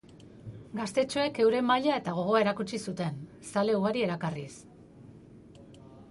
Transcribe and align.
Gaztetxoek 0.77 1.35
euren 1.43 1.67
maila 1.71 1.97
eta 2.01 2.15
gogoa 2.19 2.39
erakutsi 2.45 2.79
zuten, 2.85 3.19
zale 3.49 3.75
ugari 3.81 4.03
erakarriz. 4.07 4.51